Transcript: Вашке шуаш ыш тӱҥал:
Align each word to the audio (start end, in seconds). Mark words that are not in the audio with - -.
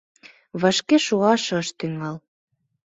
Вашке 0.61 0.97
шуаш 1.05 1.45
ыш 1.59 1.67
тӱҥал: 1.77 2.15